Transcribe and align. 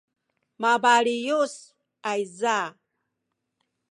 mabaliyus 0.61 1.55
ayza 2.11 2.57